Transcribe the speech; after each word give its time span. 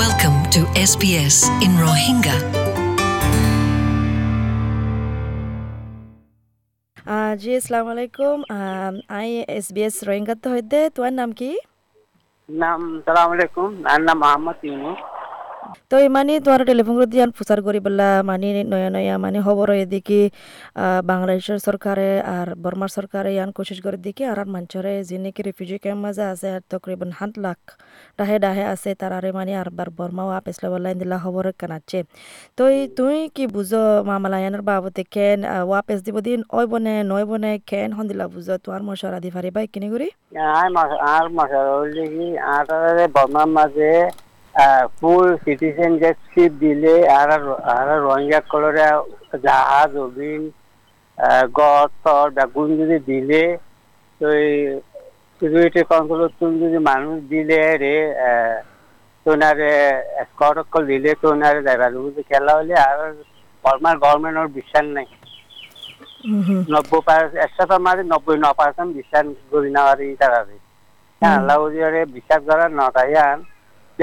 Welcome 0.00 0.38
to 0.54 0.60
SBS 0.90 1.36
in 1.64 1.72
Rohingya. 1.84 2.36
আহ, 7.10 7.32
জি 7.34 7.50
আসসালামু 7.56 7.90
আলাইকুম 7.90 8.36
আহ, 8.50 8.92
আই 9.18 9.28
এস 9.56 9.66
বি 9.74 9.80
এস 9.82 9.96
রোহিঙ্গাতে 10.08 10.46
হইতে। 10.48 10.78
তোমার 10.94 11.12
নাম 11.12 11.30
কি? 11.32 11.50
নাম 12.48 12.80
সালাম 13.06 13.28
আলাইকুম 13.32 13.68
আমার 13.84 14.02
নাম 14.02 14.18
মোহাম্মদ 14.18 14.58
ইউনুস। 14.64 15.00
তো 15.90 15.96
মানে 16.16 16.32
তোমার 16.40 16.60
টেলিফোন 16.66 16.94
করে 16.98 17.06
দিয়ে 17.12 17.24
প্রচার 17.38 17.58
করি 17.62 17.78
বললা 17.80 18.08
মানে 18.22 18.48
নয়া 18.72 18.90
নয়া 18.96 19.14
মানে 19.24 19.38
খবর 19.46 19.66
হয়ে 19.72 19.86
দেখি 19.86 20.20
বাংলাদেশের 21.10 21.58
সরকারে 21.58 22.08
আর 22.36 22.48
বর্মার 22.54 22.88
সরকারে 22.88 23.30
ইয়ান 23.36 23.50
কোশিশ 23.56 23.78
করে 23.86 23.96
দেখি 23.96 24.22
আর 24.24 24.38
মানুষরে 24.54 24.92
যে 25.04 25.16
নাকি 25.18 25.40
রিফিউজি 25.42 25.76
ক্যাম্প 25.78 26.00
মাঝে 26.04 26.24
আছে 26.32 26.48
আর 26.56 26.62
তকরিবান 26.70 27.10
সাত 27.18 27.32
লাখ 27.38 27.58
ডাহে 28.18 28.36
ডাহে 28.44 28.64
আছে 28.74 28.90
মানে 29.32 29.52
আর 29.60 29.68
বার 29.70 29.88
বর্মাও 29.98 30.28
আপেসলে 30.38 30.68
বললা 30.74 30.90
দিলা 30.94 31.16
খবর 31.24 31.44
কানাচ্ছে। 31.60 31.98
তো 32.56 32.64
তুই 32.96 33.16
কি 33.34 33.44
বুঝো 33.46 33.82
মামালায়ানের 34.10 34.62
বাবতে 34.62 35.02
কেন 35.14 35.40
ওয়াপেস 35.70 35.98
দিব 36.06 36.16
দিন 36.20 36.40
ওই 36.52 36.66
বনে 36.66 36.94
নয় 37.10 37.24
বনে, 37.30 37.52
কেন 37.70 37.88
হন্দিলা 37.98 38.24
বুঝো 38.34 38.54
তোমার 38.64 38.82
মশারা 38.88 39.18
দি 39.24 39.30
পারি 39.36 39.50
বাই 39.56 39.66
কিনি 39.74 39.88
করি 39.94 40.08
আর 40.58 40.68
মশা- 40.76 41.00
আর 42.54 42.66
বর্মার 43.16 43.48
ফুল 44.98 45.26
সিটিজেনশিপ 45.44 46.52
দিলে 46.60 46.94
আর 47.10 47.30
আর 47.74 47.88
রোহিঙ্গা 48.00 48.40
কলরে 48.50 48.84
জাহাজ 49.42 49.90
অভিন 50.06 50.42
গড় 51.58 52.28
বেগুন 52.36 52.68
যদি 52.80 52.98
দিলে 53.10 53.42
তো 54.20 54.26
এই 54.40 54.54
সিকিউরিটি 55.36 55.80
যদি 56.62 56.78
মানুষ 56.90 57.16
দিলে 57.32 57.58
রে 57.82 57.96
তোনারে 59.26 59.72
স্কট 60.28 60.56
অকল 60.62 60.82
দিলে 60.86 61.10
তোনারে 61.22 61.60
যাইবার 61.62 61.90
খেলা 62.30 62.52
হলে 62.58 62.74
আর 62.86 62.98
গভর্নমেন্টর 63.64 64.48
বিশ্বাস 64.58 64.86
নাই। 64.96 65.06
নব্বই 66.72 67.00
পার্সেন্ট 67.08 67.40
একশোটার 67.44 67.80
মাঝে 67.86 68.02
নব্বই 68.12 68.38
ন 68.38 68.46
পার্সেন্ট 68.60 68.90
বিশ্বাস 68.98 69.24
করি 69.52 69.68
না 69.76 69.80
আর 69.90 69.98
তারা 70.20 70.40
হ্যাঁ 71.22 71.34
আল্লাহ 71.38 71.56
বিশ্বাস 72.16 72.40
করার 72.48 72.70
নটাইয়ান 72.72 73.38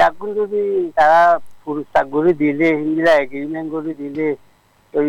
এখন 0.10 0.30
যদি 0.40 0.62
তারা 0.98 1.22
চাকরি 1.94 2.32
দিলে, 2.44 2.68
হিন্দিরা 2.82 3.12
এগ্রিমেন্ট 3.24 3.68
করে 3.74 3.94
দিলে, 4.02 4.28
ওই 4.94 5.08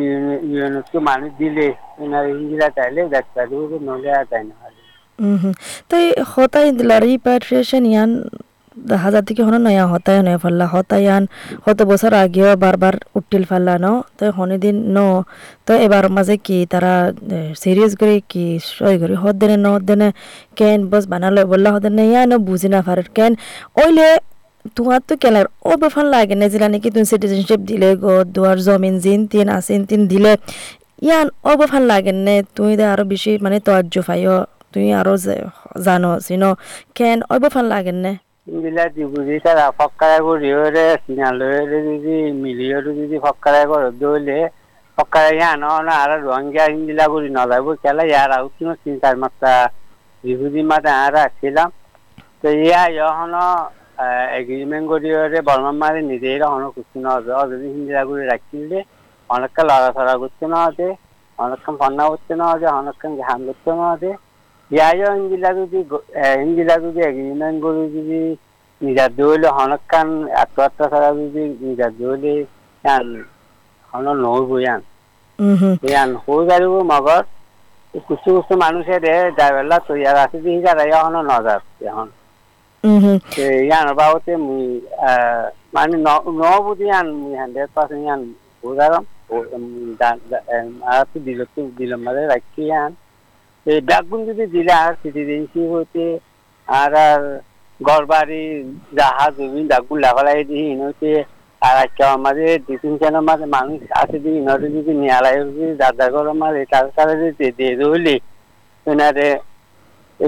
ইউএনএসকে 0.50 0.98
মানুষ 1.10 1.30
দিলে, 1.42 1.66
ওনার 2.02 2.24
হিন্দিরা 2.38 2.66
চাইলে 2.76 3.00
দেখতে 3.14 3.34
পারবে 3.36 3.76
নলে 3.88 4.10
আর 4.18 4.24
চাই 4.32 4.44
না. 4.48 4.54
তো 5.88 5.94
এই 6.04 6.08
হতাই 6.32 6.66
দিলা 6.78 6.96
রিপাট্রিয়েশন 7.06 7.82
ইয়ান 7.92 8.10
হাজার 9.04 9.22
থেকে 9.28 9.42
হনো 9.46 9.58
নয়া 9.66 9.84
হতাই 9.92 10.16
নয়া 10.26 10.40
ফাল্লা। 10.44 10.66
হতাই 10.74 11.02
ইয়ান 11.06 11.22
কত 11.64 11.78
বছর 11.90 12.12
আগেও 12.22 12.48
বারবার 12.64 12.94
উঠিল 13.18 13.44
ফাল্লা 13.50 13.74
ন? 13.84 13.86
তো 14.18 14.24
হনে 14.38 14.56
দিন 14.64 14.76
ন? 14.96 14.98
তো 15.66 15.72
এবার 15.86 16.04
মাঝে 16.16 16.36
কি 16.46 16.56
তারা 16.72 16.92
সিরিয়াস 17.62 17.92
করে 18.00 18.16
কি 18.30 18.44
সই 18.76 18.94
করে 19.02 19.14
হদ 19.22 19.34
দেনে 19.40 19.56
ন 19.66 19.68
দেনে? 19.88 20.08
কেন 20.58 20.80
বস 20.90 21.04
বানালো 21.12 21.40
বললা 21.52 21.68
হদ 21.74 21.82
দেনে? 21.86 22.04
ইয়া 22.12 22.22
ন 22.30 22.32
বুঝি 22.48 22.68
না 22.74 22.80
পারে। 22.86 23.02
কেন? 23.16 23.32
ওইলে 23.82 24.08
তোমার 24.76 25.00
তো 25.08 25.14
কেলার 25.22 25.46
ও 25.68 25.70
বেফান 25.82 26.06
লাগে 26.14 26.34
না 26.40 26.46
জিলা 26.52 26.66
নাকি 26.72 26.88
তুমি 26.94 27.06
সিটিজেনশিপ 27.12 27.60
দিলে 27.70 27.90
গো, 28.02 28.14
দুয়ার 28.34 28.58
জমিন 28.66 28.94
জিন 29.04 29.20
তিন, 29.32 29.46
আসিন 29.58 29.80
তিন 29.90 30.02
দিলে, 30.12 30.32
ইয়ান 31.06 31.26
ও 31.48 31.50
বেফান 31.60 31.82
লাগে 31.90 32.12
নে 32.26 32.36
তুই 32.56 32.72
দে 32.78 32.84
আরও 32.92 33.04
বেশি 33.12 33.32
মানে 33.44 33.58
তর্জ 33.66 33.94
ফাইও 34.06 34.36
তুই 34.72 34.86
আরও 35.00 35.14
জানো, 35.86 36.10
চিনো, 36.26 36.50
কেন 36.96 37.18
ওই 37.32 37.38
বেফান 37.44 37.64
লাগে 37.72 37.92
নে? 38.04 38.12
হিন্দিলা 38.46 38.84
বুঝি 39.14 39.36
তারা 39.44 39.64
ফক্কারা 39.78 40.18
করি 40.26 40.48
ওরে 40.62 40.86
সিনালয়ে 41.04 41.60
যদি 41.86 42.16
মিলিয়রে 42.42 42.90
যদি 43.00 43.16
ফক্কারা 43.26 43.62
করে, 43.70 43.88
দইলে 44.02 44.38
ফক্কারা 44.98 45.30
ইয়া 45.38 45.50
ন 45.62 45.64
না 45.86 45.94
আর 46.02 46.10
রঙ্গিয়া 46.28 46.64
হিন্দিলা 46.72 47.04
করি, 47.12 47.28
নলাইব 47.36 47.66
খেলা 47.82 48.02
ইয়ার 48.12 48.30
আউ 48.36 48.46
কিনো 48.54 48.72
তিন 48.82 48.94
চার 49.02 49.16
মাত্রা 49.22 49.52
বিহুদি 50.24 50.60
মাতে 50.70 50.90
আর 51.04 51.14
আসছিলাম 51.24 51.68
তো 52.40 52.48
ইয়া 52.64 52.82
ইহন 52.96 53.34
এগ্রিমেন্ট 54.38 54.86
করি 54.88 55.08
ওরে 55.14 55.40
বর্মা 55.48 55.72
মারে 55.72 56.00
নিজেই 56.02 56.36
হন 56.52 56.64
খুশি 56.70 56.98
না 57.04 57.10
হবে 57.14 57.32
যদি 57.52 57.66
হিন্দিলা 57.74 58.02
করে 58.04 58.22
রাখছিলে 58.26 58.78
অনেকটা 59.30 59.62
লড়াচড়া 59.62 60.14
করতে 60.16 60.44
না 60.46 60.58
হতে 60.66 60.86
অনেকক্ষণ 61.38 61.74
ফন্না 61.76 62.04
করতে 62.08 62.32
না 62.34 62.46
হতে 62.52 62.66
অনেকক্ষণ 62.72 63.12
ঝাম 63.20 63.38
করতে 63.46 63.70
না 63.78 63.86
হতে 63.92 64.10
ইয়াইও 64.70 65.10
হিন্দিলা 65.14 65.50
যদি 65.54 65.78
হিন্দিলা 66.40 66.74
যদি 66.78 67.00
এগ্রিমেন্ট 67.02 67.58
করে 67.62 67.82
যদি 67.96 68.20
নিজের 68.80 69.10
দৌলে 69.16 69.48
হনকান 69.48 70.08
আত্মহত্যা 70.42 70.84
ছাড়া 70.92 71.10
যদি 71.18 71.42
নিজের 71.60 71.92
ইয়ান 72.84 73.06
হন 73.90 74.06
নহব 74.22 74.50
ইয়ান। 74.58 74.80
ইয়ান 75.88 76.10
হয়ে 76.22 76.44
যাইব 76.48 76.74
মগর 76.92 77.22
কিছু 77.94 78.28
কিছু 78.36 78.54
মানুষের 78.64 79.00
যাইবেলা 79.38 79.76
তৈয়ার 79.88 80.16
আছে 80.24 80.36
যে 80.44 80.50
যারা 80.62 80.82
এখন 80.90 81.14
নজার 81.30 81.60
এখন 81.90 82.08
হুম 82.84 83.04
তো 83.28 83.44
ইয়ান 83.62 83.86
বাবতে 83.94 84.32
মুই 84.44 84.64
আহ, 85.04 85.44
মানে 85.74 85.96
নহবুদি 86.38 86.84
ইয়ান 86.86 87.06
মুই 87.18 87.32
হান্ড্রেড 87.40 87.68
পার্সেন্ট 87.76 88.02
ইয়ান 88.04 88.20
বুঝারাম 88.62 89.04
আর 90.90 91.02
তো 91.10 91.16
দিল 91.26 91.40
তো 91.52 91.60
দিল 91.78 91.92
মাঝে 92.04 92.24
রাখছি 92.32 92.60
ইয়ান 92.64 92.90
এই 93.66 93.78
ব্যাগুন 93.88 94.20
যদি 94.28 94.44
দিলে 94.54 94.72
আর 94.78 94.92
সিটিজেন্সি 95.02 95.60
হতে 95.72 96.04
আর 96.68 96.92
আর 97.04 97.22
গড়বাড়ি 97.80 98.42
জাহাজ 98.98 99.32
জমিন 99.38 99.64
ব্যাগুন 99.72 99.96
লাগালাই 100.06 100.40
দিই 100.48 100.66
ইনতে 100.74 101.10
আর 101.62 101.76
একটা 101.86 102.04
আমাদের 102.16 102.48
তিন 102.76 102.92
জনের 103.00 103.24
মাঝে 103.28 103.46
মানুষ 103.56 103.78
আছে 104.02 104.16
দিই 104.24 104.36
ইনতে 104.40 104.66
যদি 104.76 104.92
নিয়ালাই 105.02 105.36
যদি 105.40 105.64
দাদা 105.82 106.06
গরম 106.14 106.36
মাঝে 106.42 106.62
তার 106.72 106.84
তারা 106.96 107.12
যদি 107.20 107.46
দিয়ে 107.58 107.72
তোনারে 108.86 109.28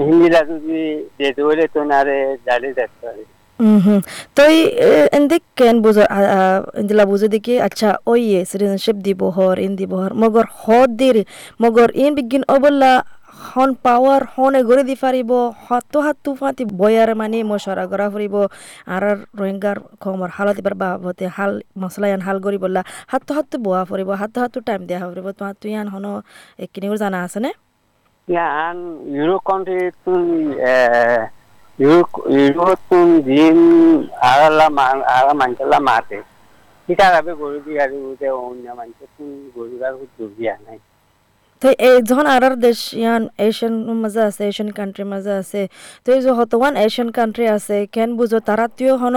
হিন্দিলা 0.07 0.41
যদি 0.49 0.81
দিয়ে 1.17 1.31
দিলে 1.35 1.65
তোনারে 1.75 2.17
দাঁড়িয়ে 2.47 2.73
দেখতে 2.79 3.03
পারে। 3.05 3.23
হুম। 3.59 3.99
তো 4.35 4.41
এই 4.53 4.59
এন্দে 5.17 5.37
কেন 5.57 5.75
বুঝো 5.85 6.03
ইন্দিলা 6.81 7.03
বুঝো 7.11 7.27
দেখি 7.35 7.53
আচ্ছা 7.67 7.89
ওই 8.11 8.21
সিটিজেনশিপ 8.49 8.97
দিব 9.07 9.21
হর 9.35 9.55
ইন 9.65 9.73
দিব 9.79 9.91
হর, 10.01 10.11
মগর 10.21 10.45
হদ 10.61 10.89
দির 11.01 11.17
মগর 11.63 11.89
ইন 12.03 12.11
বিগিন 12.17 12.43
ও 12.53 12.55
বললা 12.65 12.91
হন 13.49 13.69
পাওয়ার 13.85 14.21
হন 14.33 14.53
এগরে 14.61 14.83
দি 14.89 14.95
পারিব 15.03 15.31
হাতো 15.67 15.97
হাত 16.05 16.25
ফাতি 16.39 16.63
বয়ার 16.81 17.09
মানে 17.21 17.39
করা 17.91 18.07
ফুরিব, 18.13 18.35
আর 18.93 19.01
আর 19.09 19.17
রোহিঙ্গার 19.39 19.77
খমর 20.01 20.29
হালত 20.37 20.57
এবার 20.61 20.75
বাবতে 20.81 21.25
হাল 21.35 21.51
মশলায়ান 21.81 22.21
হাল 22.27 22.37
করি 22.45 22.57
বললা 22.63 22.81
হাতো 23.11 23.31
হাত 23.37 23.51
বোয়া 23.65 23.81
ফুরিব, 23.89 24.09
হাতো 24.21 24.37
হাতো 24.43 24.57
টাইম 24.67 24.81
দেওয়া 24.89 25.05
ফুরিব, 25.09 25.27
তোমার 25.37 25.55
তুই 25.61 25.71
আন 25.81 25.87
হন 25.93 26.05
একিনি 26.63 26.87
জানা 27.03 27.19
আছে 27.25 27.39
নে 28.27 28.33
yan 28.37 28.77
euro 29.19 29.39
country 29.39 29.91
tun 30.05 30.53
eh 30.53 31.27
euro 31.79 32.01
mate 35.87 36.17
তো 41.61 41.67
এই 41.87 41.95
যখন 42.09 42.25
আর 42.35 42.43
দেশ 42.65 42.79
ইয়ান 43.01 43.23
এশিয়ান 43.47 43.73
আছে 44.29 44.41
এশিয়ান 44.51 44.69
কান্ট্রি 44.79 45.03
মাঝে 45.13 45.33
আছে 45.41 45.61
তো 46.03 46.07
এই 46.15 46.19
যে 46.25 46.31
এশিয়ান 46.85 47.09
কান্ট্রি 47.17 47.45
আছে 47.57 47.77
কেন 47.95 48.09
বুঝো 48.19 48.39
তারা 48.49 48.65
তুইও 48.77 48.95
হন 49.03 49.15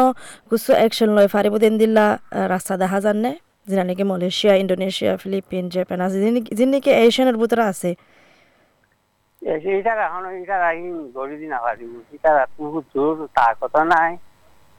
কিছু 0.51 0.71
লয়। 1.17 1.29
ফারিব 1.35 1.55
দিন 1.65 1.75
দিলা 1.83 2.07
আহ, 2.11 2.47
রাস্তা 2.55 2.75
দেখা 2.83 2.99
যান 3.05 3.17
নে 3.25 3.33
যেটা 3.69 3.85
নাকি 3.89 4.05
মালয়েশিয়া 4.11 4.53
ইন্দোনেশিয়া 4.63 5.13
ফিলিপিন 5.23 5.65
জাপান 5.75 5.99
আছে 6.07 6.19
যিনি 6.57 6.71
নাকি 6.75 6.91
এশিয়ানের 7.07 7.37
ভিতরে 7.43 7.65
আছে। 7.73 7.91
এটা 9.53 9.93
এখন 10.07 10.25
এটা 10.43 10.57
রাহিন 10.65 10.95
গরি 11.17 11.37
দি 11.41 11.47
না 11.55 11.59
পারিব 11.65 11.93
এটা 12.17 12.31
তুহু 12.57 12.79
জোর 12.93 13.17
তা 13.37 13.47
কথা 13.61 13.81
নাই। 13.95 14.13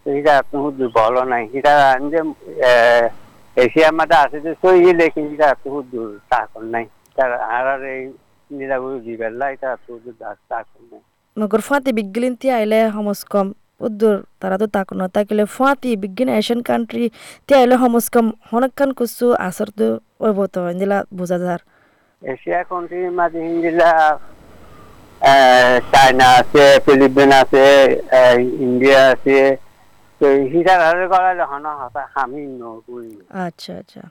এটা 0.05 0.33
তুহু 0.51 0.67
দুর্বল 0.77 1.15
নাই। 1.33 1.43
এটা 1.57 1.73
যে 2.13 2.21
এশিয়ার 3.63 3.93
মধ্যে 3.99 4.17
আছে 4.23 4.37
যে 4.45 4.51
সই 4.61 4.79
লেখি 4.99 5.21
এটা 5.35 5.49
তুহু 5.63 5.79
দূর 5.91 6.09
তা 6.31 6.39
কর 6.51 6.63
নাই। 6.73 6.85
তার 7.15 7.31
আর 7.55 7.67
এই 7.95 8.01
নিরাগুলো 8.51 8.97
দিবেলা 9.05 9.45
এটা 9.55 9.69
তুহু 9.85 10.09
তা 10.49 10.59
কর 10.69 10.81
নাই। 10.91 11.01
নগর 11.37 11.61
ফাঁতি 11.67 11.91
বিগলিন 11.97 12.33
তি 12.41 12.47
আইলে 12.57 12.79
সমস 12.95 13.21
কম 13.31 13.47
উদ্দুর 13.85 14.15
তারা 14.41 14.55
তো 14.61 14.67
তাক 14.75 14.89
না। 14.99 15.05
তাকিলে 15.15 15.43
ফাঁতি 15.57 15.89
বিজ্ঞান 16.03 16.29
এশিয়ান 16.39 16.59
কান্ট্রি 16.69 17.05
তি 17.47 17.51
আইলে 17.59 17.75
সমস 17.83 18.05
কম 18.13 18.27
হনকান 18.49 18.89
কুসু 18.97 19.27
আসর 19.47 19.69
তো 19.77 19.87
ওইব 20.25 20.39
তো 20.53 20.59
ইন্দিলা 20.73 20.97
বুঝা 21.17 21.37
যার। 21.43 21.61
এশিয়া 22.21 22.59
কান্ট্রির 22.69 23.11
মাঝে 23.19 23.39
হিন্দিলা 23.47 23.89
চায়না 25.91 26.27
আছে 26.39 26.65
ফিলিপিন 26.85 27.29
আছে 27.41 27.65
ইন্ডিয়া 28.65 28.99
আছে। 29.13 29.39
তো 30.21 30.25
হিসার 30.53 30.79
করালে 31.13 31.43
হন 31.51 31.65
হতা 31.81 32.03
আমি 32.21 32.41
নগুই। 32.61 33.09
আচ্ছা 33.45 33.71
আচ্ছা। 33.81 34.03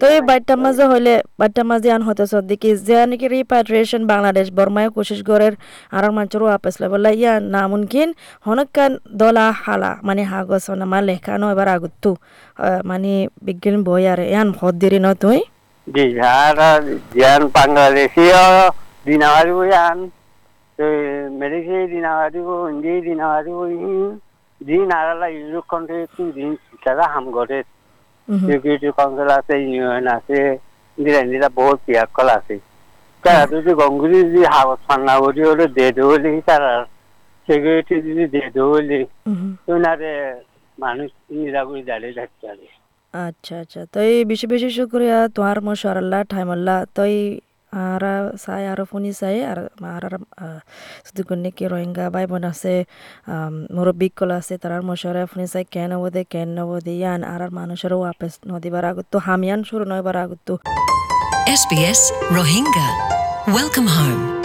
তো 0.00 0.04
এই 0.14 0.20
বাইটটা 0.28 0.54
মাঝে 0.64 0.84
হইলে 0.92 1.14
বাইটটা 1.40 1.62
মাঝে 1.70 1.88
আন 1.96 2.02
হতে 2.08 2.24
সদ্দিকি 2.32 2.70
যে 2.88 2.98
নাকি 3.10 3.26
রিপাট্রিয়েশন 3.34 4.02
বাংলাদেশ 4.12 4.46
বর্মায় 4.58 4.88
কোশিশ 4.94 5.20
আর 5.96 6.04
বলে 6.94 7.10
ইয়া 7.20 7.34
না 7.54 7.62
মুমকিন 7.72 8.08
হনকান 8.46 8.92
দলা 9.20 9.46
হালা 9.64 9.90
মানে 10.06 10.22
হাগস 10.32 10.66
না 10.82 10.98
লেখানো 11.08 11.46
এবার 11.54 11.68
আগুত্তু 11.76 12.10
মানে 12.90 13.12
বিজ্ঞান 13.46 13.76
বই 13.86 14.02
আর 14.12 14.20
ইয়ান 14.32 14.48
হদ 14.58 14.74
দিরি 14.82 14.98
ন 15.04 15.06
তুই 15.22 15.38
জি 15.86 16.04
আর 16.38 16.58
জিয়ান 17.12 17.42
বাংলাদেশীয় 17.56 18.40
দিনাবারি 19.06 19.52
বইয়ান 19.58 19.98
তো 20.06 20.17
ইউরোপ 25.36 25.64
কন্ট্রি 25.72 26.00
দিন? 26.36 26.52
শিকারা 26.66 27.04
হাম 27.12 27.24
গড়ে 27.36 27.60
সিকিউরিটি 28.28 28.88
কাউন্সিল 28.98 29.30
আছে 29.38 29.54
ইউএন 29.74 30.06
আছে 30.16 30.38
ইন্দিরা 30.98 31.18
ইন্দিরা 31.24 31.48
বহুত 31.58 31.78
পিয়াকল 31.86 32.28
আছে। 32.38 32.56
তারা 33.24 33.42
যদি 33.52 33.72
গঙ্গুলি 33.80 34.18
যদি 34.28 34.42
হাগজ 34.54 34.80
ফান্না 34.88 35.14
করি 35.18 35.42
হলে 35.48 35.66
দে 35.76 35.86
দৌলি 35.98 36.32
তারা। 36.48 36.72
সিকিউরিটি 37.48 37.94
যদি 38.06 38.24
দে 38.34 38.42
দৌলি 38.56 39.00
তো 39.66 39.72
নারে 39.84 40.12
মানুষ 40.78 41.08
ইন্দিরা 41.34 41.60
দাঁড়িয়ে 41.88 42.14
থাকতে 42.18 42.44
পারে। 42.46 42.66
আচ্ছা 43.14 43.54
আচ্ছা। 43.62 43.80
তই 43.94 44.12
বেশি 44.30 44.46
বেশি 44.52 44.68
শুক্রিয়া 44.78 45.18
তোমার 45.34 45.58
মশারাল্লাহ 45.68 46.20
ঠাইমাল্লাহ 46.32 46.78
তই 46.96 47.14
আর 47.84 48.02
চাই 48.44 48.62
আর 48.66 48.80
ফোনি 48.84 49.12
চাই 49.12 49.36
আর 49.44 49.58
আর 49.86 50.04
কোনে 51.22 51.50
কি 51.50 51.64
রোহিঙ্গা 51.66 52.06
ভাই 52.10 52.24
বোন 52.26 52.44
আছে 52.44 52.74
মুরব্বী 53.70 54.08
কল 54.08 54.30
আছে 54.30 54.54
তারার 54.58 54.82
মশারা 54.82 55.22
ফোনি 55.26 55.46
চাই 55.46 55.64
কেন 55.70 55.90
নবদে 55.92 56.22
কেন 56.24 56.48
নবদে 56.58 56.92
ইয়ান 56.92 57.20
আর 57.24 57.42
মানুষেরও 57.50 57.98
ওয়াপস 58.00 58.32
নদীবার 58.48 58.84
আগত 58.84 59.12
হামিয়ান 59.26 59.60
শুরু 59.62 59.84
নয়বার 59.84 60.16
আগত 60.24 60.48
SBS 61.58 62.00
Rohingya. 62.30 62.88
Welcome 63.48 63.88
home. 63.88 64.37